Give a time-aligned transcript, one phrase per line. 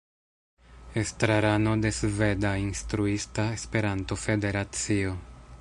[1.01, 5.11] Estrarano de Sveda Instruista Esperanto-Federacio.